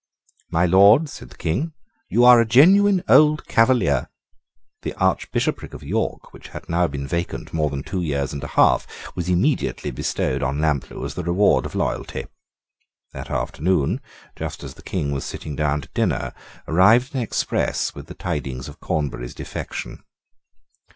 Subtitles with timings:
[0.49, 1.73] "My Lord," said the King,
[2.09, 4.09] "you are a genuine old Cavalier."
[4.81, 8.47] The archbishopric of York, which had now been vacant more than two years and a
[8.47, 12.25] half, was immediately bestowed on Lamplugh as the reward of loyalty.
[13.13, 14.01] That afternoon,
[14.35, 16.33] just as the King was sitting down to dinner,
[16.67, 20.01] arrived an express with the tidings of Cornbury's defection.